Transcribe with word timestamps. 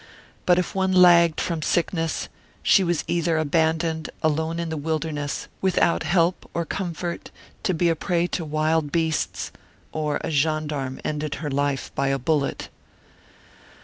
But 0.47 0.57
if 0.57 0.73
one 0.73 0.91
lagged 0.91 1.39
from 1.39 1.61
sickness, 1.61 2.27
she 2.63 2.83
was 2.83 3.03
either 3.07 3.33
Martyred 3.33 3.37
Armenia 3.37 3.73
15 3.73 3.77
abandoned, 3.77 4.09
alone 4.23 4.59
in 4.59 4.69
the 4.69 4.77
wilderness, 4.77 5.47
without 5.61 6.01
help 6.01 6.49
or 6.55 6.65
comfort, 6.65 7.29
to 7.61 7.75
be 7.75 7.87
a 7.87 7.95
prey 7.95 8.25
to 8.25 8.43
wild 8.43 8.91
beasts, 8.91 9.51
or 9.91 10.19
a 10.23 10.31
gendarme 10.31 10.99
ended 11.05 11.35
her 11.35 11.51
life 11.51 11.91
by 11.93 12.07
a 12.07 12.17
bullet. 12.17 12.69